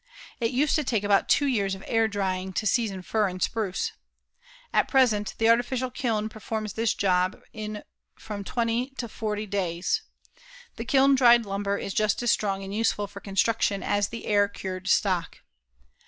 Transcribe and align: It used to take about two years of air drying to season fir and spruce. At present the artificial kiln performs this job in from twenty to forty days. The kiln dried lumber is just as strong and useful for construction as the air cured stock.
It 0.39 0.49
used 0.49 0.73
to 0.77 0.83
take 0.83 1.03
about 1.03 1.29
two 1.29 1.45
years 1.45 1.75
of 1.75 1.83
air 1.85 2.07
drying 2.07 2.53
to 2.53 2.65
season 2.65 3.03
fir 3.03 3.27
and 3.27 3.39
spruce. 3.39 3.91
At 4.73 4.87
present 4.87 5.35
the 5.37 5.47
artificial 5.47 5.91
kiln 5.91 6.27
performs 6.27 6.73
this 6.73 6.95
job 6.95 7.39
in 7.53 7.83
from 8.17 8.43
twenty 8.43 8.89
to 8.97 9.07
forty 9.07 9.45
days. 9.45 10.01
The 10.77 10.85
kiln 10.85 11.13
dried 11.13 11.45
lumber 11.45 11.77
is 11.77 11.93
just 11.93 12.23
as 12.23 12.31
strong 12.31 12.63
and 12.63 12.73
useful 12.73 13.05
for 13.05 13.19
construction 13.19 13.83
as 13.83 14.07
the 14.07 14.25
air 14.25 14.47
cured 14.47 14.87
stock. 14.87 15.41